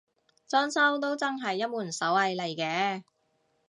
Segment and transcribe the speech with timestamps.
[0.47, 3.03] 裝修都真係一門手藝嚟嘅